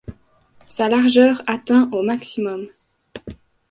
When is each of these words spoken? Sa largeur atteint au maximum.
Sa 0.67 0.89
largeur 0.89 1.43
atteint 1.45 1.87
au 1.91 2.01
maximum. 2.01 2.65